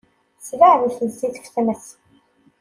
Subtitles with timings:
[0.47, 1.85] Sbeɛdet zzit ɣef tmes.